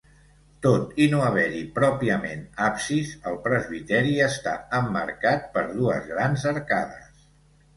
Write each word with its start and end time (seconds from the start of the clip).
Tot 0.65 0.95
i 1.03 1.05
no 1.09 1.19
haver-hi 1.25 1.59
pròpiament 1.75 2.41
absis, 2.69 3.11
el 3.33 3.37
presbiteri 3.45 4.17
està 4.29 4.55
emmarcat 4.79 5.47
per 5.59 5.67
dues 5.77 6.09
grans 6.15 6.49
arcades. 6.57 7.25